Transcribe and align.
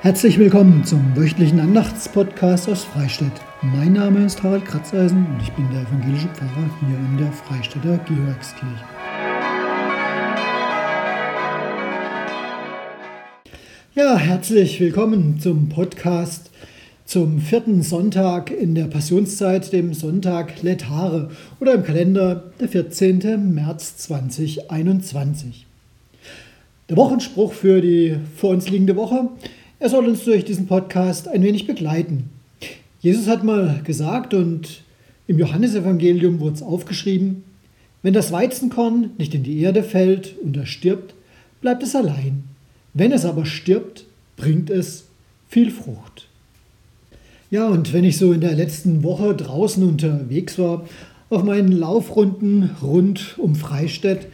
Herzlich 0.00 0.38
willkommen 0.38 0.84
zum 0.84 1.16
wöchentlichen 1.16 1.58
Andachtspodcast 1.58 2.68
aus 2.68 2.84
Freistadt. 2.84 3.32
Mein 3.62 3.94
Name 3.94 4.24
ist 4.24 4.40
Harald 4.44 4.64
Kratzeisen 4.64 5.26
und 5.26 5.42
ich 5.42 5.50
bin 5.54 5.68
der 5.72 5.82
evangelische 5.82 6.28
Pfarrer 6.28 6.70
hier 6.78 6.96
in 6.96 7.18
der 7.18 7.32
Freistädter 7.32 7.98
Georgskirche. 8.06 8.84
Ja, 13.96 14.16
herzlich 14.16 14.78
willkommen 14.78 15.40
zum 15.40 15.68
Podcast 15.68 16.52
zum 17.04 17.40
vierten 17.40 17.82
Sonntag 17.82 18.52
in 18.52 18.76
der 18.76 18.84
Passionszeit, 18.84 19.72
dem 19.72 19.94
Sonntag 19.94 20.62
Letare 20.62 21.32
oder 21.58 21.74
im 21.74 21.82
Kalender 21.82 22.52
der 22.60 22.68
14. 22.68 23.52
März 23.52 23.96
2021. 23.96 25.66
Der 26.88 26.96
Wochenspruch 26.96 27.52
für 27.52 27.80
die 27.80 28.16
vor 28.36 28.50
uns 28.50 28.68
liegende 28.68 28.94
Woche 28.94 29.28
er 29.80 29.88
soll 29.88 30.08
uns 30.08 30.24
durch 30.24 30.44
diesen 30.44 30.66
Podcast 30.66 31.28
ein 31.28 31.42
wenig 31.42 31.66
begleiten. 31.66 32.30
Jesus 33.00 33.28
hat 33.28 33.44
mal 33.44 33.80
gesagt 33.84 34.34
und 34.34 34.82
im 35.28 35.38
Johannesevangelium 35.38 36.40
wurde 36.40 36.56
es 36.56 36.62
aufgeschrieben, 36.62 37.44
wenn 38.02 38.14
das 38.14 38.32
Weizenkorn 38.32 39.10
nicht 39.18 39.34
in 39.34 39.42
die 39.42 39.60
Erde 39.60 39.82
fällt 39.82 40.36
und 40.42 40.56
er 40.56 40.66
stirbt, 40.66 41.14
bleibt 41.60 41.82
es 41.82 41.94
allein. 41.94 42.44
Wenn 42.94 43.12
es 43.12 43.24
aber 43.24 43.46
stirbt, 43.46 44.04
bringt 44.36 44.70
es 44.70 45.04
viel 45.48 45.70
Frucht. 45.70 46.26
Ja, 47.50 47.68
und 47.68 47.92
wenn 47.92 48.04
ich 48.04 48.18
so 48.18 48.32
in 48.32 48.40
der 48.40 48.54
letzten 48.54 49.02
Woche 49.02 49.34
draußen 49.34 49.82
unterwegs 49.82 50.58
war, 50.58 50.86
auf 51.30 51.44
meinen 51.44 51.72
Laufrunden 51.72 52.70
rund 52.82 53.36
um 53.38 53.54
Freistädt, 53.54 54.26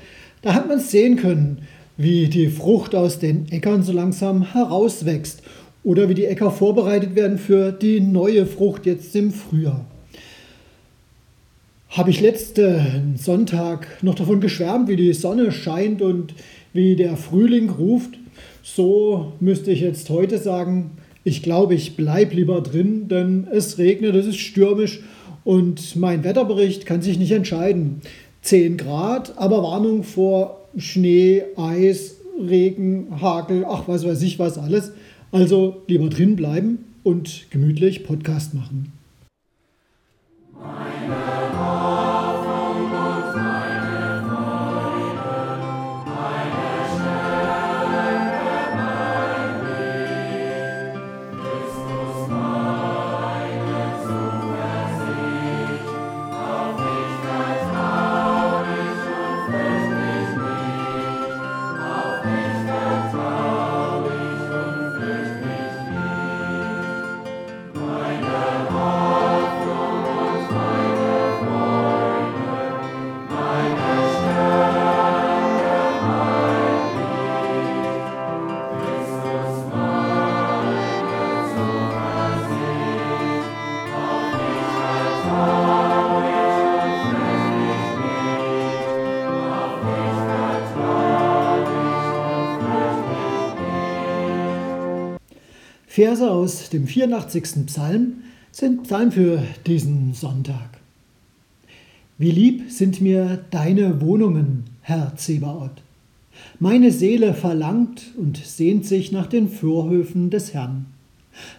da 0.42 0.54
hat 0.54 0.68
man 0.68 0.78
es 0.78 0.90
sehen 0.90 1.16
können, 1.16 1.58
wie 1.96 2.28
die 2.28 2.48
Frucht 2.48 2.94
aus 2.94 3.18
den 3.18 3.50
Äckern 3.50 3.82
so 3.82 3.92
langsam 3.92 4.52
herauswächst 4.52 5.42
oder 5.84 6.08
wie 6.08 6.14
die 6.14 6.24
Äcker 6.24 6.50
vorbereitet 6.50 7.14
werden 7.14 7.38
für 7.38 7.70
die 7.70 8.00
neue 8.00 8.46
Frucht 8.46 8.86
jetzt 8.86 9.14
im 9.14 9.32
Frühjahr. 9.32 9.84
Habe 11.90 12.10
ich 12.10 12.20
letzten 12.20 13.14
Sonntag 13.16 14.02
noch 14.02 14.16
davon 14.16 14.40
geschwärmt, 14.40 14.88
wie 14.88 14.96
die 14.96 15.12
Sonne 15.12 15.52
scheint 15.52 16.02
und 16.02 16.34
wie 16.72 16.96
der 16.96 17.16
Frühling 17.16 17.70
ruft. 17.70 18.18
So 18.64 19.32
müsste 19.38 19.70
ich 19.70 19.80
jetzt 19.80 20.10
heute 20.10 20.38
sagen, 20.38 20.92
ich 21.22 21.42
glaube, 21.42 21.74
ich 21.74 21.94
bleibe 21.94 22.34
lieber 22.34 22.60
drin, 22.62 23.06
denn 23.06 23.46
es 23.50 23.78
regnet, 23.78 24.16
es 24.16 24.26
ist 24.26 24.40
stürmisch 24.40 25.00
und 25.44 25.94
mein 25.94 26.24
Wetterbericht 26.24 26.84
kann 26.84 27.00
sich 27.00 27.18
nicht 27.18 27.30
entscheiden. 27.30 28.00
10 28.42 28.76
Grad, 28.76 29.38
aber 29.38 29.62
Warnung 29.62 30.02
vor 30.02 30.63
Schnee, 30.76 31.42
Eis, 31.56 32.16
Regen, 32.38 33.20
Hagel, 33.20 33.64
ach 33.66 33.86
was 33.86 34.04
weiß 34.04 34.22
ich 34.22 34.38
was 34.38 34.58
alles. 34.58 34.92
Also 35.32 35.82
lieber 35.86 36.08
drin 36.08 36.36
bleiben 36.36 36.78
und 37.02 37.46
gemütlich 37.50 38.04
Podcast 38.04 38.54
machen. 38.54 38.92
Verse 95.94 96.28
aus 96.28 96.70
dem 96.70 96.88
84. 96.88 97.66
Psalm 97.66 98.14
sind 98.50 98.82
Psalm 98.82 99.12
für 99.12 99.40
diesen 99.64 100.12
Sonntag. 100.12 100.80
Wie 102.18 102.32
lieb 102.32 102.68
sind 102.68 103.00
mir 103.00 103.44
deine 103.52 104.00
Wohnungen, 104.00 104.64
Herr 104.80 105.14
Zebaoth. 105.14 105.84
Meine 106.58 106.90
Seele 106.90 107.32
verlangt 107.32 108.06
und 108.16 108.38
sehnt 108.38 108.84
sich 108.86 109.12
nach 109.12 109.28
den 109.28 109.48
Vorhöfen 109.48 110.30
des 110.30 110.52
Herrn. 110.52 110.86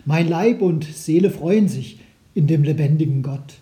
Mein 0.03 0.27
Leib 0.27 0.61
und 0.61 0.83
Seele 0.83 1.29
freuen 1.29 1.69
sich 1.69 1.99
in 2.33 2.45
dem 2.45 2.63
lebendigen 2.63 3.23
Gott. 3.23 3.59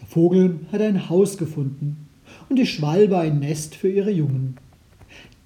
Der 0.00 0.08
Vogel 0.08 0.58
hat 0.72 0.80
ein 0.80 1.08
Haus 1.08 1.38
gefunden 1.38 2.08
und 2.48 2.58
die 2.58 2.66
Schwalbe 2.66 3.16
ein 3.16 3.38
Nest 3.38 3.76
für 3.76 3.90
ihre 3.90 4.10
Jungen. 4.10 4.56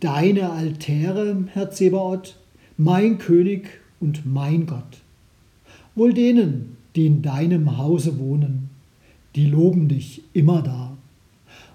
Deine 0.01 0.53
Altäre, 0.53 1.37
Herr 1.53 1.71
Zebaoth, 1.71 2.39
mein 2.79 3.19
König 3.19 3.78
und 4.01 4.27
mein 4.27 4.67
Gott. 4.67 4.99
Wohl 5.95 6.15
denen, 6.15 6.77
die 6.95 7.07
in 7.07 7.23
deinem 7.23 7.79
Hause 7.79 8.19
wohnen, 8.19 8.71
die 9.35 9.47
loben 9.47 9.89
dich 9.89 10.23
immer 10.33 10.63
da. 10.63 10.97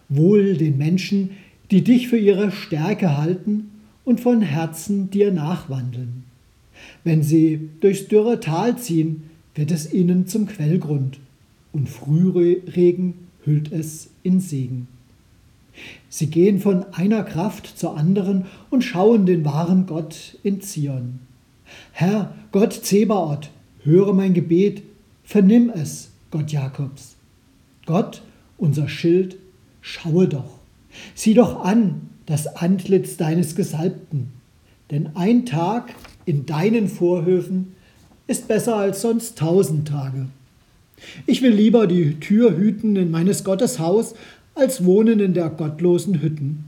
Wohl 0.09 0.55
den 0.55 0.77
Menschen, 0.77 1.31
die 1.71 1.83
dich 1.83 2.07
für 2.07 2.17
ihre 2.17 2.51
Stärke 2.51 3.17
halten 3.17 3.71
und 4.05 4.19
von 4.19 4.41
Herzen 4.41 5.09
dir 5.09 5.31
nachwandeln. 5.31 6.23
Wenn 7.03 7.23
sie 7.23 7.69
durchs 7.79 8.07
dürre 8.07 8.39
Tal 8.39 8.77
ziehen, 8.77 9.23
wird 9.55 9.71
es 9.71 9.93
ihnen 9.93 10.27
zum 10.27 10.47
Quellgrund, 10.47 11.19
und 11.71 11.89
Frühregen 11.89 13.13
hüllt 13.45 13.71
es 13.71 14.09
in 14.23 14.39
Segen. 14.39 14.87
Sie 16.09 16.27
gehen 16.27 16.59
von 16.59 16.83
einer 16.93 17.23
Kraft 17.23 17.67
zur 17.77 17.97
anderen 17.97 18.45
und 18.69 18.83
schauen 18.83 19.25
den 19.25 19.43
wahren 19.43 19.85
Gott 19.87 20.37
in 20.43 20.61
Zion. 20.61 21.19
Herr, 21.91 22.33
Gott 22.51 22.73
Zebaoth, 22.73 23.49
höre 23.83 24.13
mein 24.13 24.33
Gebet, 24.33 24.83
vernimm 25.23 25.69
es, 25.69 26.11
Gott 26.31 26.51
Jakobs. 26.51 27.15
Gott, 27.85 28.21
unser 28.57 28.87
Schild, 28.87 29.37
schaue 29.81 30.27
doch, 30.27 30.59
sieh 31.15 31.33
doch 31.33 31.63
an 31.63 32.09
das 32.25 32.47
Antlitz 32.55 33.17
deines 33.17 33.55
Gesalbten, 33.55 34.31
denn 34.91 35.09
ein 35.15 35.45
Tag 35.45 35.93
in 36.25 36.45
deinen 36.45 36.87
Vorhöfen 36.87 37.75
ist 38.27 38.47
besser 38.47 38.77
als 38.77 39.01
sonst 39.01 39.37
tausend 39.37 39.87
Tage. 39.87 40.27
Ich 41.25 41.41
will 41.41 41.51
lieber 41.51 41.87
die 41.87 42.19
Tür 42.19 42.55
hüten 42.55 42.95
in 42.95 43.11
meines 43.11 43.43
Gottes 43.43 43.79
Haus, 43.79 44.15
als 44.55 44.85
wohnen 44.85 45.19
in 45.19 45.33
der 45.33 45.49
gottlosen 45.49 46.21
Hütten. 46.21 46.65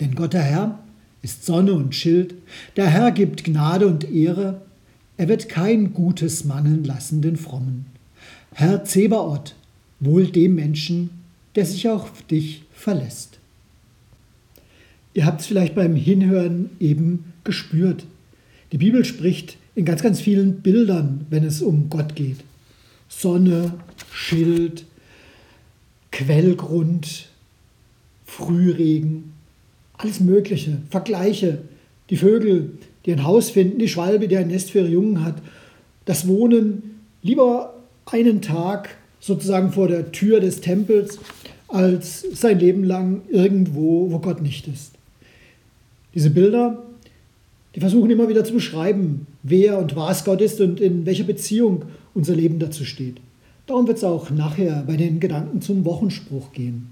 Denn 0.00 0.14
Gott 0.14 0.32
der 0.32 0.42
Herr 0.42 0.78
ist 1.22 1.46
Sonne 1.46 1.72
und 1.72 1.94
Schild, 1.94 2.34
der 2.76 2.88
Herr 2.88 3.12
gibt 3.12 3.44
Gnade 3.44 3.86
und 3.86 4.10
Ehre, 4.10 4.60
er 5.16 5.28
wird 5.28 5.48
kein 5.48 5.94
Gutes 5.94 6.44
mangeln 6.44 6.84
lassen 6.84 7.22
den 7.22 7.36
Frommen. 7.36 7.86
Herr 8.52 8.84
Zebaoth, 8.84 9.54
wohl 10.00 10.26
dem 10.26 10.56
Menschen, 10.56 11.10
der 11.54 11.64
sich 11.64 11.88
auf 11.88 12.22
dich 12.22 12.64
verlässt. 12.72 13.38
Ihr 15.14 15.26
habt 15.26 15.42
es 15.42 15.46
vielleicht 15.46 15.74
beim 15.74 15.94
Hinhören 15.94 16.70
eben 16.80 17.32
gespürt. 17.44 18.06
Die 18.72 18.78
Bibel 18.78 19.04
spricht 19.04 19.58
in 19.74 19.84
ganz, 19.84 20.02
ganz 20.02 20.20
vielen 20.20 20.62
Bildern, 20.62 21.26
wenn 21.30 21.44
es 21.44 21.62
um 21.62 21.88
Gott 21.90 22.16
geht. 22.16 22.38
Sonne, 23.08 23.74
Schild, 24.12 24.86
Quellgrund, 26.10 27.28
Frühregen, 28.24 29.32
alles 29.98 30.20
Mögliche, 30.20 30.78
Vergleiche. 30.90 31.58
Die 32.10 32.16
Vögel, 32.16 32.72
die 33.06 33.12
ein 33.12 33.24
Haus 33.24 33.50
finden, 33.50 33.78
die 33.78 33.88
Schwalbe, 33.88 34.28
die 34.28 34.36
ein 34.36 34.48
Nest 34.48 34.70
für 34.70 34.80
ihre 34.80 34.88
Jungen 34.88 35.24
hat. 35.24 35.36
Das 36.04 36.26
Wohnen 36.26 37.00
lieber 37.22 37.74
einen 38.06 38.42
Tag 38.42 38.96
sozusagen 39.20 39.72
vor 39.72 39.88
der 39.88 40.12
Tür 40.12 40.40
des 40.40 40.60
Tempels, 40.60 41.18
als 41.68 42.26
sein 42.34 42.58
Leben 42.58 42.84
lang 42.84 43.22
irgendwo, 43.30 44.10
wo 44.10 44.18
Gott 44.18 44.42
nicht 44.42 44.68
ist. 44.68 44.92
Diese 46.14 46.30
Bilder, 46.30 46.82
die 47.74 47.80
versuchen 47.80 48.10
immer 48.10 48.28
wieder 48.28 48.44
zu 48.44 48.52
beschreiben, 48.52 49.26
wer 49.42 49.78
und 49.78 49.96
was 49.96 50.24
Gott 50.24 50.42
ist 50.42 50.60
und 50.60 50.80
in 50.80 51.06
welcher 51.06 51.24
Beziehung 51.24 51.84
unser 52.12 52.34
Leben 52.34 52.58
dazu 52.58 52.84
steht. 52.84 53.16
Darum 53.66 53.86
wird 53.86 53.96
es 53.96 54.04
auch 54.04 54.30
nachher 54.30 54.84
bei 54.86 54.96
den 54.96 55.20
Gedanken 55.20 55.62
zum 55.62 55.84
Wochenspruch 55.84 56.52
gehen. 56.52 56.88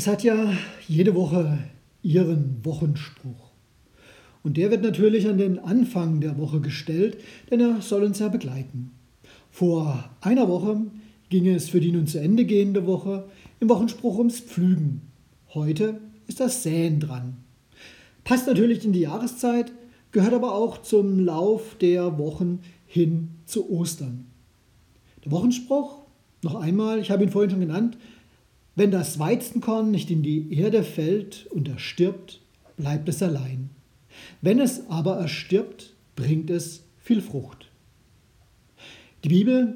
Es 0.00 0.06
hat 0.06 0.22
ja 0.22 0.54
jede 0.88 1.14
Woche 1.14 1.58
ihren 2.02 2.64
Wochenspruch. 2.64 3.50
Und 4.42 4.56
der 4.56 4.70
wird 4.70 4.82
natürlich 4.82 5.28
an 5.28 5.36
den 5.36 5.58
Anfang 5.58 6.22
der 6.22 6.38
Woche 6.38 6.62
gestellt, 6.62 7.18
denn 7.50 7.60
er 7.60 7.82
soll 7.82 8.04
uns 8.04 8.18
ja 8.18 8.28
begleiten. 8.28 8.92
Vor 9.50 10.08
einer 10.22 10.48
Woche 10.48 10.86
ging 11.28 11.46
es 11.46 11.68
für 11.68 11.80
die 11.80 11.92
nun 11.92 12.06
zu 12.06 12.18
Ende 12.18 12.46
gehende 12.46 12.86
Woche 12.86 13.28
im 13.60 13.68
Wochenspruch 13.68 14.16
ums 14.16 14.40
Pflügen. 14.40 15.02
Heute 15.52 16.00
ist 16.28 16.40
das 16.40 16.62
Säen 16.62 16.98
dran. 16.98 17.36
Passt 18.24 18.46
natürlich 18.46 18.86
in 18.86 18.94
die 18.94 19.00
Jahreszeit, 19.00 19.70
gehört 20.12 20.32
aber 20.32 20.54
auch 20.54 20.80
zum 20.80 21.18
Lauf 21.18 21.76
der 21.78 22.16
Wochen 22.18 22.60
hin 22.86 23.32
zu 23.44 23.68
Ostern. 23.68 24.24
Der 25.26 25.32
Wochenspruch, 25.32 25.98
noch 26.42 26.54
einmal, 26.54 27.00
ich 27.00 27.10
habe 27.10 27.22
ihn 27.22 27.30
vorhin 27.30 27.50
schon 27.50 27.60
genannt, 27.60 27.98
wenn 28.80 28.90
das 28.90 29.18
Weizenkorn 29.18 29.90
nicht 29.90 30.10
in 30.10 30.22
die 30.22 30.58
Erde 30.58 30.82
fällt 30.82 31.46
und 31.50 31.68
erstirbt, 31.68 32.40
bleibt 32.78 33.10
es 33.10 33.22
allein. 33.22 33.68
Wenn 34.40 34.58
es 34.58 34.88
aber 34.88 35.16
erstirbt, 35.16 35.92
bringt 36.16 36.48
es 36.48 36.84
viel 36.98 37.20
Frucht. 37.20 37.68
Die 39.22 39.28
Bibel 39.28 39.74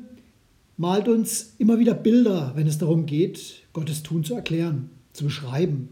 malt 0.79 1.07
uns 1.07 1.55
immer 1.59 1.79
wieder 1.79 1.93
Bilder, 1.93 2.53
wenn 2.55 2.67
es 2.67 2.79
darum 2.79 3.05
geht, 3.05 3.65
Gottes 3.75 4.03
Tun 4.03 4.25
zu 4.25 4.37
erklären, 4.37 4.89
zu 5.13 5.25
beschreiben. 5.25 5.91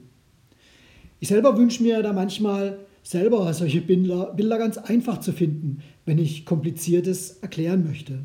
Ich 1.20 1.29
selber 1.29 1.59
wünsche 1.59 1.82
mir 1.82 2.03
da 2.03 2.14
manchmal 2.14 2.79
selber 3.03 3.53
solche 3.53 3.82
Bilder, 3.82 4.32
Bilder 4.35 4.56
ganz 4.56 4.79
einfach 4.79 5.20
zu 5.20 5.32
finden, 5.32 5.82
wenn 6.06 6.17
ich 6.17 6.47
Kompliziertes 6.47 7.41
erklären 7.43 7.85
möchte. 7.85 8.25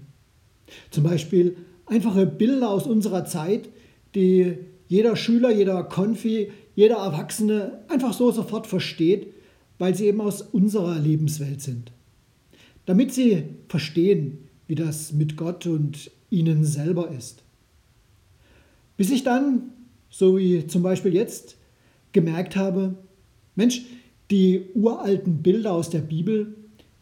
Zum 0.92 1.04
Beispiel 1.04 1.58
einfache 1.88 2.26
Bilder 2.26 2.70
aus 2.70 2.88
unserer 2.88 3.26
Zeit, 3.26 3.68
die 4.16 4.56
jeder 4.88 5.16
Schüler, 5.16 5.52
jeder 5.52 5.84
Konfi, 5.84 6.52
jeder 6.76 6.98
Erwachsene 6.98 7.80
einfach 7.88 8.14
so 8.14 8.32
sofort 8.32 8.68
versteht, 8.68 9.34
weil 9.78 9.96
sie 9.96 10.06
eben 10.06 10.22
aus 10.22 10.42
unserer 10.42 10.98
Lebenswelt 11.00 11.62
sind. 11.62 11.92
Damit 12.86 13.14
sie 13.14 13.44
verstehen, 13.68 14.48
wie 14.68 14.76
das 14.76 15.14
mit 15.14 15.38
Gott 15.38 15.66
und 15.68 16.12
ihnen 16.30 16.64
selber 16.64 17.12
ist. 17.12 17.44
Bis 18.96 19.12
ich 19.12 19.24
dann, 19.24 19.72
so 20.10 20.38
wie 20.38 20.66
zum 20.68 20.84
Beispiel 20.84 21.14
jetzt, 21.14 21.58
gemerkt 22.12 22.56
habe, 22.56 22.96
Mensch, 23.56 23.86
die 24.32 24.66
uralten 24.74 25.42
Bilder 25.42 25.74
aus 25.74 25.90
der 25.90 26.00
Bibel, 26.00 26.56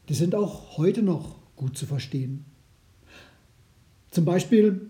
die 0.09 0.13
sind 0.13 0.35
auch 0.35 0.77
heute 0.77 1.01
noch 1.01 1.39
gut 1.55 1.77
zu 1.77 1.85
verstehen. 1.85 2.45
Zum 4.11 4.25
Beispiel, 4.25 4.89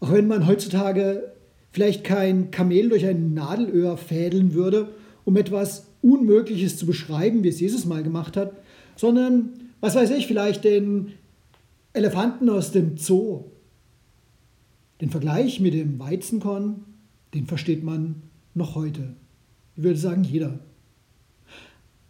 auch 0.00 0.12
wenn 0.12 0.26
man 0.26 0.46
heutzutage 0.46 1.32
vielleicht 1.78 2.02
kein 2.02 2.50
Kamel 2.50 2.88
durch 2.88 3.06
ein 3.06 3.34
Nadelöhr 3.34 3.96
fädeln 3.96 4.52
würde, 4.52 4.88
um 5.24 5.36
etwas 5.36 5.86
Unmögliches 6.02 6.76
zu 6.76 6.86
beschreiben, 6.86 7.44
wie 7.44 7.48
es 7.50 7.60
Jesus 7.60 7.84
mal 7.84 8.02
gemacht 8.02 8.36
hat, 8.36 8.50
sondern, 8.96 9.50
was 9.78 9.94
weiß 9.94 10.10
ich, 10.10 10.26
vielleicht 10.26 10.64
den 10.64 11.12
Elefanten 11.92 12.50
aus 12.50 12.72
dem 12.72 12.96
Zoo. 12.96 13.44
Den 15.00 15.10
Vergleich 15.10 15.60
mit 15.60 15.72
dem 15.72 16.00
Weizenkorn, 16.00 16.84
den 17.32 17.46
versteht 17.46 17.84
man 17.84 18.24
noch 18.54 18.74
heute. 18.74 19.14
Ich 19.76 19.84
würde 19.84 20.00
sagen, 20.00 20.24
jeder. 20.24 20.58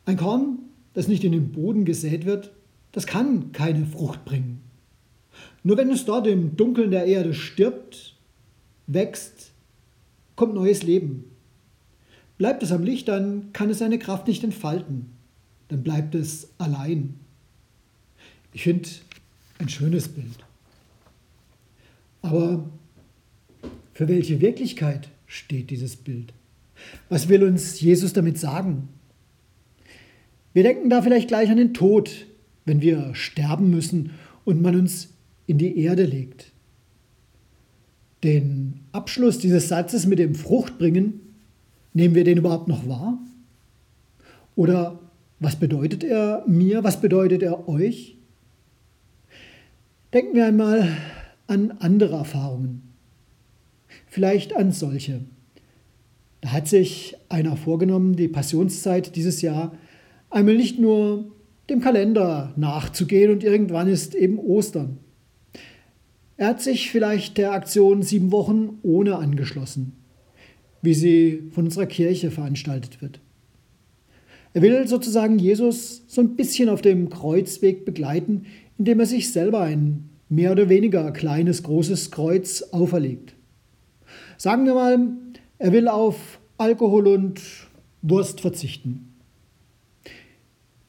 Ein 0.07 0.17
Korn, 0.17 0.61
das 0.95 1.09
nicht 1.09 1.25
in 1.25 1.33
den 1.33 1.53
Boden 1.53 1.85
gesät 1.85 2.25
wird, 2.25 2.53
das 2.93 3.07
kann 3.07 3.53
keine 3.53 3.85
Frucht 3.85 4.25
bringen. 4.25 4.63
Nur 5.63 5.77
wenn 5.77 5.91
es 5.91 6.07
dort 6.07 6.27
im 6.27 6.57
Dunkeln 6.57 6.91
der 6.91 7.05
Erde 7.05 7.35
stirbt, 7.35 8.15
wächst, 8.87 9.48
kommt 10.39 10.55
neues 10.55 10.85
Leben. 10.85 11.25
Bleibt 12.39 12.63
es 12.63 12.71
am 12.71 12.85
Licht, 12.85 13.09
dann 13.09 13.53
kann 13.53 13.71
es 13.71 13.79
seine 13.79 13.99
Kraft 13.99 14.29
nicht 14.29 14.45
entfalten. 14.45 15.11
Dann 15.67 15.83
bleibt 15.83 16.15
es 16.15 16.51
allein. 16.59 17.15
Ich 18.53 18.63
finde 18.63 18.89
ein 19.59 19.69
schönes 19.69 20.07
Bild. 20.07 20.39
Aber 22.23 22.71
für 23.93 24.07
welche 24.07 24.41
Wirklichkeit 24.41 25.09
steht 25.27 25.71
dieses 25.71 25.97
Bild? 25.97 26.33
Was 27.09 27.29
will 27.29 27.43
uns 27.43 27.81
Jesus 27.81 28.13
damit 28.13 28.39
sagen? 28.39 28.89
Wir 30.53 30.63
denken 30.63 30.89
da 30.89 31.03
vielleicht 31.03 31.27
gleich 31.27 31.51
an 31.51 31.57
den 31.57 31.75
Tod, 31.75 32.27
wenn 32.65 32.81
wir 32.81 33.13
sterben 33.17 33.71
müssen 33.71 34.13
und 34.45 34.63
man 34.63 34.77
uns 34.77 35.09
in 35.49 35.59
die 35.59 35.79
Erde 35.81 36.05
legt. 36.05 36.53
Den 38.25 38.81
Abschluss 38.93 39.39
dieses 39.39 39.69
Satzes 39.69 40.07
mit 40.07 40.19
dem 40.19 40.35
Fruchtbringen, 40.35 41.21
nehmen 41.93 42.15
wir 42.15 42.25
den 42.25 42.39
überhaupt 42.39 42.69
noch 42.69 42.89
wahr? 42.89 43.19
Oder 44.57 44.99
was 45.41 45.57
bedeutet 45.57 46.03
er 46.03 46.43
mir? 46.47 46.83
Was 46.83 47.01
bedeutet 47.01 47.43
er 47.43 47.69
euch? 47.69 48.17
Denken 50.13 50.35
wir 50.35 50.47
einmal 50.47 50.89
an 51.47 51.73
andere 51.79 52.17
Erfahrungen. 52.17 52.83
Vielleicht 54.07 54.57
an 54.57 54.73
solche. 54.73 55.21
Da 56.41 56.53
hat 56.53 56.67
sich 56.67 57.17
einer 57.29 57.57
vorgenommen, 57.57 58.17
die 58.17 58.29
Passionszeit 58.29 59.17
dieses 59.17 59.43
Jahr 59.43 59.73
einmal 60.31 60.57
nicht 60.57 60.79
nur 60.79 61.31
dem 61.69 61.81
Kalender 61.81 62.53
nachzugehen 62.57 63.31
und 63.31 63.45
irgendwann 63.45 63.89
ist 63.89 64.15
eben 64.15 64.39
Ostern. 64.39 64.99
Er 66.39 66.47
hat 66.47 66.63
sich 66.63 66.93
vielleicht 66.93 67.37
der 67.37 67.53
Aktion 67.53 68.03
sieben 68.03 68.31
Wochen 68.31 68.79
ohne 68.85 69.17
angeschlossen, 69.17 69.93
wie 70.83 70.95
sie 70.95 71.43
von 71.51 71.65
unserer 71.65 71.87
Kirche 71.87 72.31
veranstaltet 72.31 73.03
wird. 73.03 73.19
Er 74.55 74.63
will 74.63 74.87
sozusagen 74.87 75.41
Jesus 75.41 76.05
so 76.07 76.21
ein 76.21 76.37
bisschen 76.37 76.69
auf 76.69 76.81
dem 76.81 77.11
Kreuzweg 77.11 77.85
begleiten, 77.85 78.47
indem 78.79 79.01
er 79.01 79.07
sich 79.07 79.33
selber 79.33 79.63
ein 79.63 80.11
mehr 80.29 80.53
oder 80.53 80.69
weniger 80.69 81.11
kleines, 81.11 81.65
großes 81.65 82.13
Kreuz 82.13 82.63
auferlegt. 82.71 83.35
Sagen 84.37 84.65
wir 84.65 84.75
mal, 84.75 85.09
er 85.59 85.73
will 85.73 85.89
auf 85.89 86.39
Alkohol 86.57 87.09
und 87.09 87.41
Wurst 88.03 88.41
verzichten. 88.41 89.13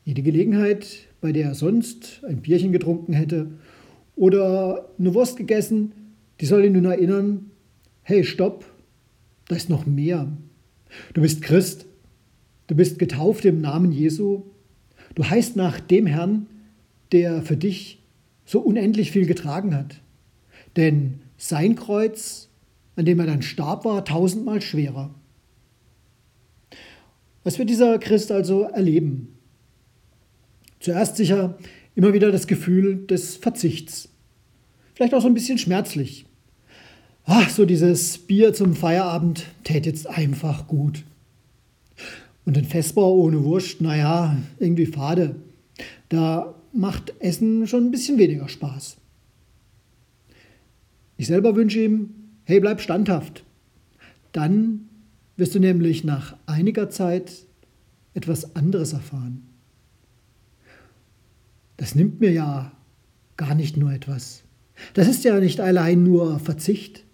Jede 0.06 0.22
Gelegenheit, 0.22 1.08
bei 1.22 1.32
der 1.32 1.48
er 1.48 1.56
sonst 1.56 2.22
ein 2.28 2.42
Bierchen 2.42 2.72
getrunken 2.72 3.14
hätte 3.14 3.48
oder 4.20 4.90
eine 5.00 5.14
Wurst 5.14 5.38
gegessen, 5.38 5.94
die 6.42 6.46
soll 6.46 6.66
ihn 6.66 6.74
nun 6.74 6.86
erinnern, 6.86 7.52
hey, 8.04 8.26
stopp, 8.26 8.66
da 9.48 9.56
ist 9.56 9.70
noch 9.70 9.86
mehr. 9.86 10.28
Du 11.14 11.22
bist 11.22 11.42
Christ, 11.42 11.86
du 12.68 12.76
bist 12.76 13.00
getauft 13.00 13.46
im 13.46 13.62
Namen 13.62 13.94
Jesu, 13.94 14.44
du 15.16 15.24
heißt 15.24 15.56
nach 15.56 15.80
dem 15.80 16.06
Herrn, 16.06 16.48
der 17.14 17.42
für 17.42 17.56
dich 17.56 18.04
so 18.46 18.60
unendlich 18.60 19.12
viel 19.12 19.26
getragen 19.26 19.74
hat. 19.74 20.02
Denn 20.76 21.22
sein 21.38 21.76
Kreuz, 21.76 22.50
an 22.98 23.06
dem 23.06 23.20
er 23.22 23.26
dann 23.26 23.42
starb, 23.42 23.86
war 23.86 24.04
tausendmal 24.04 24.62
schwerer. 24.62 25.16
Was 27.46 27.58
wird 27.58 27.70
dieser 27.70 27.98
Christ 28.00 28.34
also 28.34 28.64
erleben? 28.64 29.38
Zuerst 30.82 31.16
sicher 31.16 31.58
immer 32.00 32.14
wieder 32.14 32.32
das 32.32 32.48
Gefühl 32.48 33.06
des 33.08 33.36
Verzichts. 33.36 34.08
Vielleicht 34.94 35.14
auch 35.14 35.22
so 35.22 35.28
ein 35.28 35.34
bisschen 35.34 35.58
schmerzlich. 35.58 36.26
Ach, 37.26 37.50
so 37.50 37.66
dieses 37.66 38.20
Bier 38.20 38.54
zum 38.54 38.74
Feierabend 38.74 39.48
täte 39.66 39.90
jetzt 39.90 40.08
einfach 40.08 40.68
gut. 40.68 41.04
Und 42.46 42.58
ein 42.58 42.64
Festbau 42.64 43.14
ohne 43.16 43.44
Wurst, 43.44 43.82
naja, 43.82 44.38
irgendwie 44.60 44.86
fade. 44.86 45.36
Da 46.08 46.56
macht 46.72 47.14
Essen 47.20 47.68
schon 47.68 47.88
ein 47.88 47.92
bisschen 47.92 48.18
weniger 48.18 48.48
Spaß. 48.48 48.96
Ich 51.18 51.28
selber 51.28 51.54
wünsche 51.58 51.84
ihm, 51.84 52.12
hey, 52.46 52.62
bleib 52.62 52.80
standhaft. 52.80 53.44
Dann 54.32 54.88
wirst 55.36 55.54
du 55.54 55.60
nämlich 55.60 56.06
nach 56.06 56.38
einiger 56.46 56.90
Zeit 56.90 57.44
etwas 58.14 58.56
anderes 58.56 58.94
erfahren 58.94 59.49
das 61.80 61.96
nimmt 61.96 62.20
mir 62.20 62.32
ja 62.32 62.74
gar 63.38 63.56
nicht 63.56 63.78
nur 63.78 63.94
etwas. 63.94 64.44
Das 64.96 65.08
ist 65.08 65.24
ja 65.24 65.40
nicht 65.40 65.62
allein 65.62 66.04
nur 66.04 66.38
Verzicht. 66.40 67.06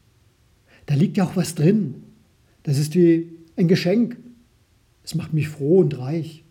Da 0.88 0.95
liegt 0.95 1.17
ja 1.17 1.24
auch 1.24 1.36
was 1.36 1.53
drin. 1.53 2.01
Das 2.63 2.79
ist 2.79 2.95
wie 2.95 3.31
ein 3.57 3.67
Geschenk. 3.67 4.17
Es 5.03 5.13
macht 5.13 5.34
mich 5.34 5.50
froh 5.50 5.81
und 5.81 6.00
reich. 6.00 6.43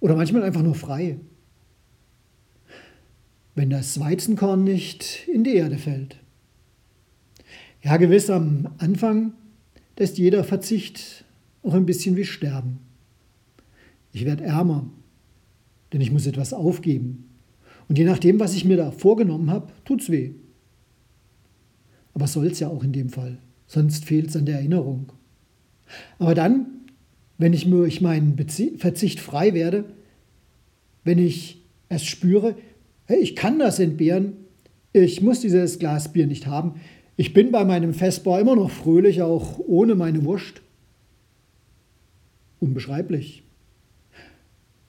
Oder 0.00 0.16
manchmal 0.16 0.42
einfach 0.42 0.62
nur 0.62 0.74
frei. 0.74 1.18
Wenn 3.54 3.68
das 3.68 4.00
Weizenkorn 4.00 4.64
nicht 4.64 5.28
in 5.28 5.44
die 5.44 5.54
Erde 5.54 5.76
fällt. 5.76 6.16
Ja, 7.82 7.98
gewiss, 7.98 8.30
am 8.30 8.70
Anfang, 8.78 9.34
ist 9.96 10.16
jeder 10.16 10.44
Verzicht 10.44 11.26
auch 11.62 11.74
ein 11.74 11.84
bisschen 11.84 12.16
wie 12.16 12.24
Sterben. 12.24 12.78
Ich 14.12 14.24
werde 14.24 14.44
ärmer, 14.44 14.88
denn 15.92 16.00
ich 16.00 16.12
muss 16.12 16.26
etwas 16.26 16.52
aufgeben. 16.52 17.28
Und 17.88 17.98
je 17.98 18.04
nachdem, 18.04 18.38
was 18.38 18.54
ich 18.54 18.64
mir 18.64 18.76
da 18.76 18.90
vorgenommen 18.90 19.50
habe, 19.50 19.72
tut's 19.84 20.10
weh. 20.10 20.32
Aber 22.14 22.26
soll 22.26 22.46
es 22.46 22.60
ja 22.60 22.68
auch 22.68 22.84
in 22.84 22.92
dem 22.92 23.08
Fall, 23.08 23.38
sonst 23.66 24.04
fehlt 24.04 24.28
es 24.28 24.36
an 24.36 24.46
der 24.46 24.56
Erinnerung. 24.56 25.12
Aber 26.18 26.34
dann, 26.34 26.66
wenn 27.38 27.52
ich 27.52 27.68
durch 27.68 28.00
meinen 28.00 28.36
Verzicht 28.76 29.20
frei 29.20 29.54
werde, 29.54 29.84
wenn 31.04 31.18
ich 31.18 31.64
es 31.88 32.04
spüre, 32.04 32.56
hey, 33.06 33.18
ich 33.18 33.36
kann 33.36 33.58
das 33.58 33.78
entbehren, 33.78 34.34
ich 34.92 35.22
muss 35.22 35.40
dieses 35.40 35.78
Glas 35.78 36.12
Bier 36.12 36.26
nicht 36.26 36.46
haben, 36.46 36.74
ich 37.16 37.32
bin 37.32 37.50
bei 37.50 37.64
meinem 37.64 37.94
Festbar 37.94 38.40
immer 38.40 38.54
noch 38.54 38.70
fröhlich, 38.70 39.22
auch 39.22 39.58
ohne 39.58 39.94
meine 39.94 40.24
Wurst. 40.24 40.60
Unbeschreiblich. 42.60 43.42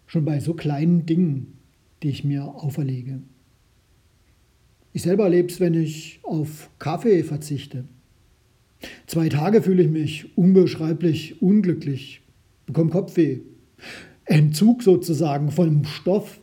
Schon 0.10 0.26
bei 0.26 0.40
so 0.40 0.56
kleinen 0.56 1.06
Dingen, 1.06 1.60
die 2.02 2.10
ich 2.10 2.24
mir 2.24 2.44
auferlege. 2.44 3.22
Ich 4.92 5.04
selber 5.04 5.26
erlebe 5.26 5.50
es, 5.50 5.60
wenn 5.60 5.76
ich 5.76 6.20
auf 6.24 6.72
Kaffee 6.80 7.24
verzichte. 7.24 7.86
Zwei 9.06 9.30
Tage 9.30 9.62
fühle 9.62 9.84
ich 9.84 9.90
mich 9.90 10.36
unbeschreiblich 10.36 11.44
unglücklich, 11.44 12.24
bekomme 12.66 12.90
Kopfweh, 12.90 13.42
Entzug 14.26 14.82
sozusagen 14.82 15.52
von 15.52 15.86
Stoff. 15.86 16.42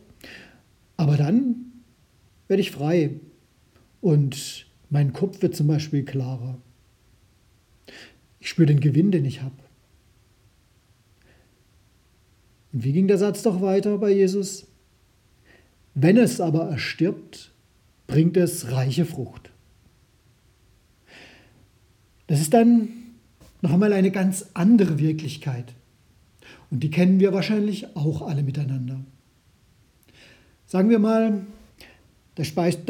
Aber 0.95 1.17
dann 1.17 1.65
werde 2.47 2.61
ich 2.61 2.71
frei 2.71 3.19
und 3.99 4.65
mein 4.89 5.11
Kopf 5.11 5.41
wird 5.41 5.57
zum 5.57 5.67
Beispiel 5.67 6.05
klarer. 6.05 6.57
Ich 8.39 8.47
spüre 8.47 8.67
den 8.67 8.79
Gewinn, 8.79 9.11
den 9.11 9.25
ich 9.25 9.41
habe. 9.41 9.66
Und 12.77 12.83
wie 12.83 12.91
ging 12.91 13.07
der 13.07 13.17
Satz 13.17 13.41
doch 13.41 13.59
weiter 13.59 13.97
bei 13.97 14.11
Jesus? 14.11 14.67
Wenn 15.95 16.15
es 16.15 16.39
aber 16.39 16.69
erstirbt, 16.69 17.51
bringt 18.05 18.37
es 18.37 18.71
reiche 18.71 19.03
Frucht. 19.03 19.49
Das 22.27 22.39
ist 22.39 22.53
dann 22.53 22.89
noch 23.63 23.71
einmal 23.73 23.93
eine 23.93 24.11
ganz 24.11 24.51
andere 24.53 24.99
Wirklichkeit. 24.99 25.73
Und 26.69 26.83
die 26.83 26.91
kennen 26.91 27.19
wir 27.19 27.33
wahrscheinlich 27.33 27.95
auch 27.95 28.21
alle 28.21 28.43
miteinander. 28.43 28.99
Sagen 30.67 30.91
wir 30.91 30.99
mal, 30.99 31.47
da 32.35 32.43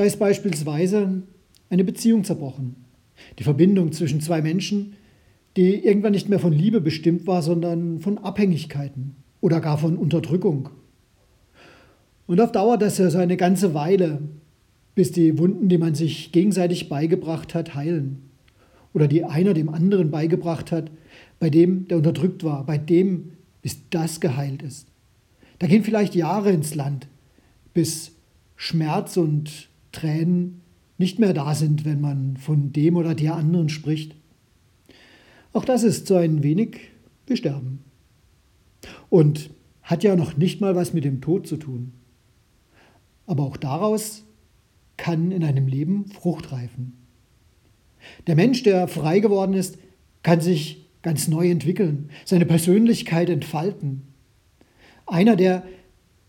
ist 0.03 0.19
beispielsweise 0.19 1.23
eine 1.69 1.85
Beziehung 1.85 2.25
zerbrochen. 2.25 2.75
Die 3.39 3.43
Verbindung 3.45 3.93
zwischen 3.93 4.19
zwei 4.19 4.41
Menschen, 4.41 4.97
die 5.55 5.75
irgendwann 5.75 6.11
nicht 6.11 6.27
mehr 6.27 6.39
von 6.39 6.51
Liebe 6.51 6.81
bestimmt 6.81 7.25
war, 7.25 7.41
sondern 7.41 8.01
von 8.01 8.17
Abhängigkeiten 8.17 9.15
oder 9.41 9.59
gar 9.61 9.77
von 9.77 9.97
Unterdrückung. 9.97 10.69
Und 12.25 12.41
auf 12.41 12.51
Dauer 12.51 12.77
das 12.77 12.97
ja 12.97 13.09
so 13.09 13.17
eine 13.17 13.37
ganze 13.37 13.73
Weile, 13.73 14.21
bis 14.95 15.11
die 15.11 15.37
Wunden, 15.37 15.69
die 15.69 15.77
man 15.77 15.95
sich 15.95 16.31
gegenseitig 16.31 16.89
beigebracht 16.89 17.55
hat, 17.55 17.75
heilen. 17.75 18.23
Oder 18.93 19.07
die 19.07 19.23
einer 19.23 19.53
dem 19.53 19.69
anderen 19.69 20.11
beigebracht 20.11 20.71
hat, 20.71 20.91
bei 21.39 21.49
dem, 21.49 21.87
der 21.87 21.97
unterdrückt 21.97 22.43
war, 22.43 22.65
bei 22.65 22.77
dem, 22.77 23.33
bis 23.61 23.77
das 23.89 24.19
geheilt 24.19 24.61
ist. 24.61 24.87
Da 25.59 25.67
gehen 25.67 25.83
vielleicht 25.83 26.15
Jahre 26.15 26.51
ins 26.51 26.75
Land, 26.75 27.07
bis 27.73 28.11
Schmerz 28.55 29.17
und 29.17 29.69
Tränen 29.91 30.61
nicht 30.97 31.19
mehr 31.19 31.33
da 31.33 31.53
sind, 31.53 31.85
wenn 31.85 32.01
man 32.01 32.37
von 32.37 32.73
dem 32.73 32.95
oder 32.95 33.13
der 33.13 33.35
anderen 33.35 33.69
spricht. 33.69 34.15
Auch 35.53 35.65
das 35.65 35.83
ist 35.83 36.07
so 36.07 36.15
ein 36.15 36.43
wenig 36.43 36.79
Besterben. 37.25 37.86
Und 39.09 39.49
hat 39.81 40.03
ja 40.03 40.15
noch 40.15 40.35
nicht 40.35 40.59
mal 40.59 40.75
was 40.75 40.93
mit 40.93 41.05
dem 41.05 41.21
Tod 41.21 41.47
zu 41.47 41.57
tun. 41.57 41.93
Aber 43.25 43.43
auch 43.43 43.57
daraus 43.57 44.23
kann 44.97 45.31
in 45.31 45.43
einem 45.43 45.67
Leben 45.67 46.07
Frucht 46.07 46.51
reifen. 46.51 46.97
Der 48.25 48.35
Mensch, 48.35 48.63
der 48.63 48.87
frei 48.87 49.19
geworden 49.19 49.53
ist, 49.53 49.77
kann 50.23 50.41
sich 50.41 50.85
ganz 51.01 51.27
neu 51.27 51.49
entwickeln, 51.49 52.09
seine 52.25 52.45
Persönlichkeit 52.45 53.29
entfalten. 53.29 54.03
Einer, 55.05 55.35
der 55.35 55.63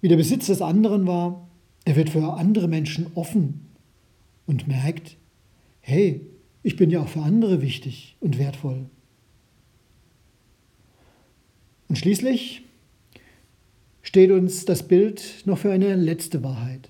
wie 0.00 0.08
der 0.08 0.16
Besitz 0.16 0.46
des 0.46 0.62
anderen 0.62 1.06
war, 1.06 1.48
der 1.86 1.96
wird 1.96 2.10
für 2.10 2.34
andere 2.34 2.68
Menschen 2.68 3.08
offen 3.14 3.66
und 4.46 4.68
merkt, 4.68 5.16
hey, 5.80 6.20
ich 6.62 6.76
bin 6.76 6.90
ja 6.90 7.00
auch 7.00 7.08
für 7.08 7.22
andere 7.22 7.62
wichtig 7.62 8.16
und 8.20 8.38
wertvoll. 8.38 8.86
Und 11.88 11.96
schließlich 11.96 12.62
steht 14.08 14.30
uns 14.30 14.64
das 14.64 14.84
Bild 14.88 15.42
noch 15.44 15.58
für 15.58 15.70
eine 15.70 15.94
letzte 15.94 16.42
Wahrheit. 16.42 16.88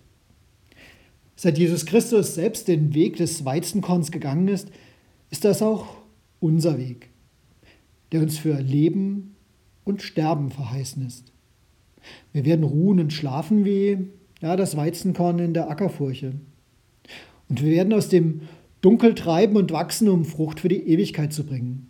Seit 1.34 1.58
Jesus 1.58 1.84
Christus 1.84 2.37
selbst 2.37 2.68
den 2.68 2.94
Weg 2.94 3.16
des 3.16 3.44
Weizenkorns 3.44 4.12
gegangen 4.12 4.46
ist, 4.46 4.70
ist 5.28 5.44
das 5.44 5.60
auch 5.60 5.96
unser 6.38 6.78
Weg, 6.78 7.08
der 8.12 8.20
uns 8.20 8.38
für 8.38 8.60
Leben 8.60 9.34
und 9.82 10.00
Sterben 10.00 10.52
verheißen 10.52 11.04
ist. 11.04 11.32
Wir 12.32 12.44
werden 12.44 12.62
ruhen 12.62 13.00
und 13.00 13.12
schlafen 13.12 13.64
wie 13.64 13.98
ja, 14.40 14.54
das 14.54 14.76
Weizenkorn 14.76 15.40
in 15.40 15.54
der 15.54 15.70
Ackerfurche. 15.70 16.34
Und 17.48 17.64
wir 17.64 17.72
werden 17.72 17.94
aus 17.94 18.08
dem 18.08 18.42
Dunkel 18.80 19.16
treiben 19.16 19.56
und 19.56 19.72
wachsen, 19.72 20.08
um 20.08 20.25
Frucht 20.25 20.60
für 20.60 20.68
die 20.68 20.87
Ewigkeit 20.87 21.32
zu 21.32 21.44
bringen. 21.44 21.88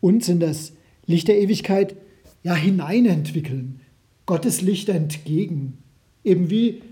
Uns 0.00 0.28
in 0.28 0.38
das 0.38 0.74
Licht 1.06 1.26
der 1.26 1.40
Ewigkeit 1.40 1.96
ja 2.44 2.54
hineinentwickeln, 2.54 3.80
Gottes 4.26 4.60
Licht 4.60 4.88
entgegen. 4.88 5.78
Eben 6.24 6.50
wie 6.50 6.82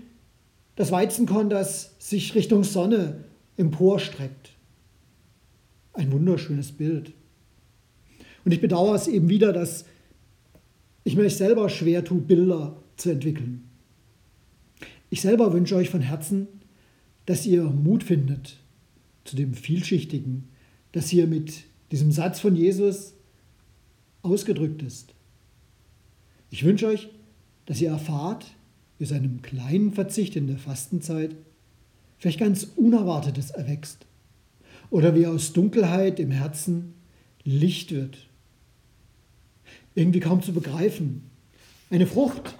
das 0.75 0.91
Weizenkorn, 0.91 1.49
das 1.49 1.95
sich 1.99 2.35
Richtung 2.35 2.63
Sonne 2.63 3.23
emporstreckt. 3.57 4.51
Ein 5.93 6.11
wunderschönes 6.11 6.71
Bild. 6.71 7.13
Und 8.43 8.51
ich 8.51 8.61
bedauere 8.61 8.95
es 8.95 9.07
eben 9.07 9.29
wieder, 9.29 9.53
dass 9.53 9.85
ich 11.03 11.15
mir 11.15 11.29
selber 11.29 11.69
schwer 11.69 12.03
tue, 12.03 12.19
Bilder 12.21 12.77
zu 12.95 13.09
entwickeln. 13.09 13.63
Ich 15.09 15.21
selber 15.21 15.53
wünsche 15.53 15.75
euch 15.75 15.89
von 15.89 16.01
Herzen, 16.01 16.47
dass 17.25 17.45
ihr 17.45 17.63
Mut 17.63 18.03
findet 18.03 18.57
zu 19.25 19.35
dem 19.35 19.53
Vielschichtigen, 19.53 20.49
das 20.91 21.09
hier 21.09 21.27
mit 21.27 21.63
diesem 21.91 22.11
Satz 22.11 22.39
von 22.39 22.55
Jesus 22.55 23.13
ausgedrückt 24.21 24.81
ist. 24.81 25.13
Ich 26.49 26.63
wünsche 26.63 26.87
euch, 26.87 27.09
dass 27.65 27.81
ihr 27.81 27.89
erfahrt, 27.89 28.45
wie 28.97 29.05
aus 29.05 29.11
einem 29.11 29.41
kleinen 29.41 29.93
Verzicht 29.93 30.35
in 30.35 30.47
der 30.47 30.57
Fastenzeit 30.57 31.35
vielleicht 32.17 32.39
ganz 32.39 32.67
Unerwartetes 32.75 33.51
erwächst 33.51 34.05
oder 34.89 35.15
wie 35.15 35.25
aus 35.25 35.53
Dunkelheit 35.53 36.19
im 36.19 36.31
Herzen 36.31 36.93
Licht 37.43 37.91
wird. 37.91 38.17
Irgendwie 39.95 40.19
kaum 40.19 40.41
zu 40.41 40.53
begreifen. 40.53 41.23
Eine 41.89 42.07
Frucht, 42.07 42.55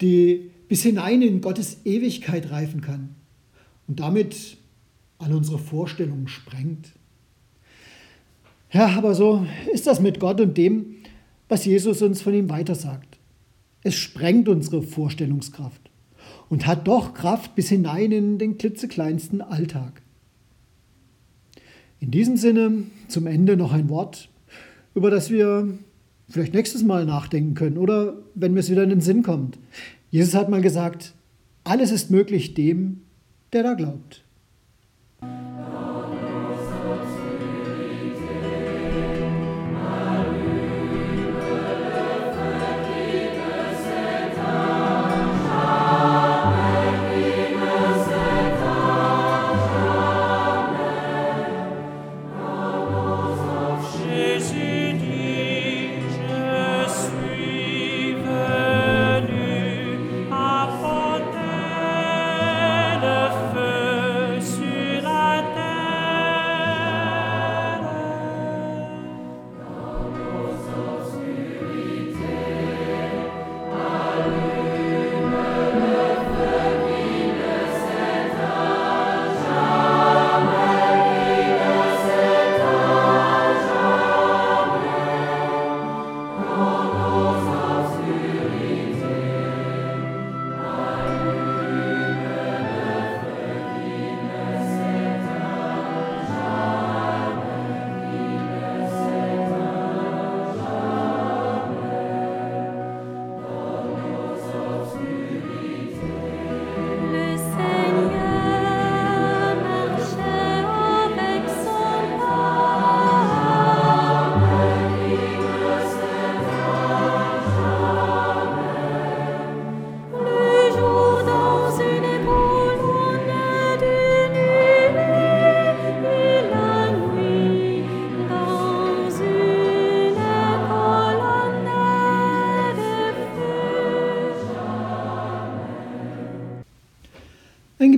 die 0.00 0.50
bis 0.68 0.82
hinein 0.82 1.22
in 1.22 1.40
Gottes 1.40 1.78
Ewigkeit 1.84 2.50
reifen 2.50 2.82
kann 2.82 3.14
und 3.86 4.00
damit 4.00 4.58
an 5.18 5.32
unsere 5.32 5.58
Vorstellungen 5.58 6.28
sprengt. 6.28 6.92
Ja, 8.70 8.88
aber 8.88 9.14
so 9.14 9.46
ist 9.72 9.86
das 9.86 10.00
mit 10.00 10.20
Gott 10.20 10.40
und 10.40 10.56
dem, 10.58 10.96
was 11.48 11.64
Jesus 11.64 12.02
uns 12.02 12.20
von 12.20 12.34
ihm 12.34 12.50
weitersagt. 12.50 13.17
Es 13.88 13.94
sprengt 13.94 14.50
unsere 14.50 14.82
Vorstellungskraft 14.82 15.80
und 16.50 16.66
hat 16.66 16.86
doch 16.86 17.14
Kraft 17.14 17.54
bis 17.54 17.70
hinein 17.70 18.12
in 18.12 18.38
den 18.38 18.58
klitzekleinsten 18.58 19.40
Alltag. 19.40 20.02
In 21.98 22.10
diesem 22.10 22.36
Sinne 22.36 22.82
zum 23.08 23.26
Ende 23.26 23.56
noch 23.56 23.72
ein 23.72 23.88
Wort, 23.88 24.28
über 24.94 25.10
das 25.10 25.30
wir 25.30 25.78
vielleicht 26.28 26.52
nächstes 26.52 26.82
Mal 26.82 27.06
nachdenken 27.06 27.54
können 27.54 27.78
oder 27.78 28.18
wenn 28.34 28.52
mir 28.52 28.60
es 28.60 28.68
wieder 28.68 28.82
in 28.82 28.90
den 28.90 29.00
Sinn 29.00 29.22
kommt. 29.22 29.58
Jesus 30.10 30.34
hat 30.34 30.50
mal 30.50 30.60
gesagt, 30.60 31.14
alles 31.64 31.90
ist 31.90 32.10
möglich 32.10 32.52
dem, 32.52 33.00
der 33.54 33.62
da 33.62 33.72
glaubt. 33.72 34.22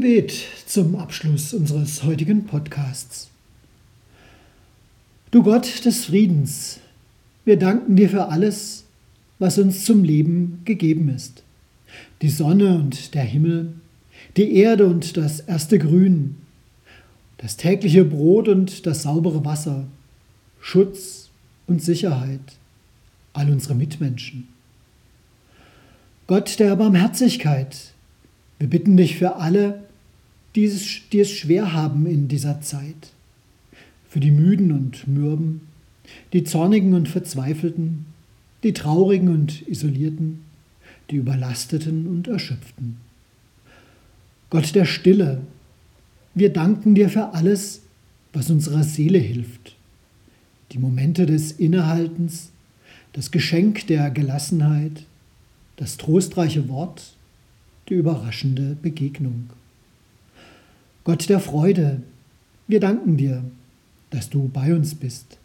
Gebet 0.00 0.46
zum 0.64 0.96
Abschluss 0.96 1.52
unseres 1.52 2.04
heutigen 2.04 2.46
Podcasts. 2.46 3.28
Du 5.30 5.42
Gott 5.42 5.84
des 5.84 6.06
Friedens, 6.06 6.80
wir 7.44 7.58
danken 7.58 7.96
dir 7.96 8.08
für 8.08 8.28
alles, 8.28 8.84
was 9.38 9.58
uns 9.58 9.84
zum 9.84 10.02
Leben 10.02 10.62
gegeben 10.64 11.10
ist. 11.10 11.42
Die 12.22 12.30
Sonne 12.30 12.76
und 12.76 13.12
der 13.12 13.24
Himmel, 13.24 13.74
die 14.38 14.54
Erde 14.54 14.86
und 14.86 15.18
das 15.18 15.40
erste 15.40 15.78
Grün, 15.78 16.36
das 17.36 17.58
tägliche 17.58 18.06
Brot 18.06 18.48
und 18.48 18.86
das 18.86 19.02
saubere 19.02 19.44
Wasser, 19.44 19.86
Schutz 20.62 21.28
und 21.66 21.82
Sicherheit, 21.82 22.56
all 23.34 23.50
unsere 23.50 23.74
Mitmenschen. 23.74 24.48
Gott 26.26 26.58
der 26.58 26.74
Barmherzigkeit, 26.76 27.92
wir 28.58 28.70
bitten 28.70 28.96
dich 28.96 29.18
für 29.18 29.36
alle, 29.36 29.89
die 30.54 30.64
es, 30.64 31.02
die 31.12 31.20
es 31.20 31.30
schwer 31.30 31.72
haben 31.72 32.06
in 32.06 32.28
dieser 32.28 32.60
Zeit, 32.60 33.12
für 34.08 34.20
die 34.20 34.30
Müden 34.30 34.72
und 34.72 35.06
Mürben, 35.06 35.62
die 36.32 36.44
Zornigen 36.44 36.94
und 36.94 37.08
Verzweifelten, 37.08 38.06
die 38.62 38.72
Traurigen 38.72 39.28
und 39.28 39.66
Isolierten, 39.68 40.40
die 41.10 41.16
Überlasteten 41.16 42.06
und 42.06 42.28
Erschöpften. 42.28 42.96
Gott 44.50 44.74
der 44.74 44.84
Stille, 44.84 45.40
wir 46.34 46.52
danken 46.52 46.94
dir 46.94 47.08
für 47.08 47.34
alles, 47.34 47.82
was 48.32 48.50
unserer 48.50 48.82
Seele 48.82 49.18
hilft. 49.18 49.76
Die 50.72 50.78
Momente 50.78 51.26
des 51.26 51.52
Innehaltens, 51.52 52.50
das 53.12 53.30
Geschenk 53.30 53.86
der 53.86 54.10
Gelassenheit, 54.10 55.04
das 55.76 55.96
trostreiche 55.96 56.68
Wort, 56.68 57.14
die 57.88 57.94
überraschende 57.94 58.76
Begegnung. 58.80 59.50
Gott 61.04 61.28
der 61.28 61.40
Freude, 61.40 62.02
wir 62.68 62.80
danken 62.80 63.16
dir, 63.16 63.44
dass 64.10 64.28
du 64.28 64.48
bei 64.48 64.74
uns 64.74 64.94
bist. 64.94 65.38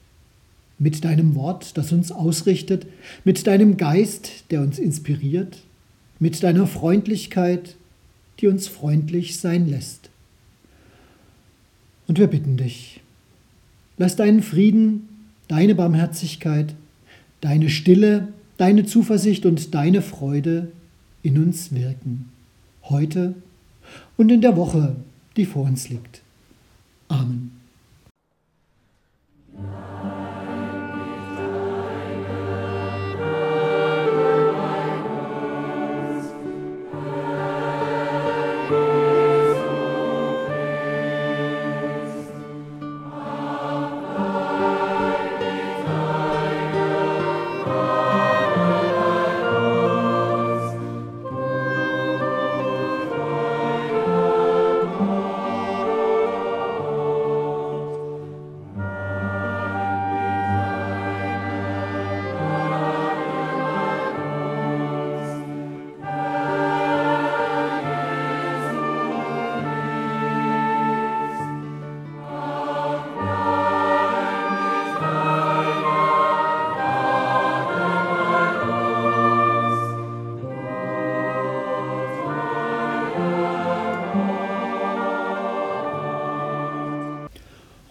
Mit 0.78 1.06
deinem 1.06 1.36
Wort, 1.36 1.78
das 1.78 1.94
uns 1.94 2.12
ausrichtet, 2.12 2.86
mit 3.24 3.48
deinem 3.48 3.78
Geist, 3.78 4.52
der 4.52 4.62
uns 4.62 4.78
inspiriert, 4.78 5.64
mit 6.20 6.44
deiner 6.44 6.68
Freundlichkeit, 6.68 7.78
die 8.40 8.48
uns 8.48 8.68
freundlich 8.68 9.40
sein 9.40 9.70
lässt. 9.70 10.10
Und 12.08 12.20
wir 12.20 12.28
bitten 12.28 12.58
dich, 12.58 13.02
lass 13.98 14.18
deinen 14.18 14.44
Frieden, 14.44 15.08
deine 15.48 15.76
Barmherzigkeit, 15.76 16.76
deine 17.40 17.70
Stille, 17.70 18.28
deine 18.58 18.86
Zuversicht 18.86 19.46
und 19.46 19.74
deine 19.74 20.02
Freude 20.02 20.72
in 21.24 21.42
uns 21.42 21.74
wirken, 21.74 22.30
heute 22.84 23.34
und 24.18 24.32
in 24.32 24.42
der 24.42 24.58
Woche, 24.58 24.96
die 25.38 25.46
vor 25.46 25.64
uns 25.64 25.90
liegt. 25.90 26.22
Amen. 27.08 27.45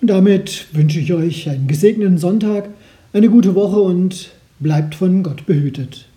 Und 0.05 0.09
damit 0.09 0.67
wünsche 0.75 1.01
ich 1.01 1.15
euch 1.15 1.49
einen 1.49 1.67
gesegneten 1.67 2.19
Sonntag, 2.19 2.69
eine 3.15 3.31
gute 3.31 3.55
Woche 3.55 3.81
und 3.81 4.33
bleibt 4.61 4.97
von 4.97 5.23
Gott 5.23 5.47
behütet. 5.47 6.09